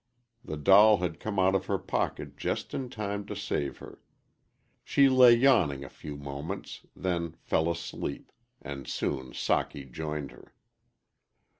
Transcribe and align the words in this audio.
The 0.43 0.57
doll 0.57 0.97
had 0.97 1.19
come 1.19 1.37
out 1.37 1.53
of 1.53 1.67
her 1.67 1.77
pocket 1.77 2.35
just 2.35 2.73
in 2.73 2.89
time 2.89 3.23
to 3.27 3.35
save 3.35 3.77
her. 3.77 4.01
She 4.83 5.07
lay 5.07 5.31
yawning 5.35 5.83
a 5.85 5.89
few 5.89 6.17
moments, 6.17 6.81
then 6.95 7.35
fell 7.37 7.69
asleep, 7.69 8.31
and 8.63 8.87
soon 8.87 9.29
Socky 9.33 9.85
joined 9.91 10.31
her. 10.31 10.55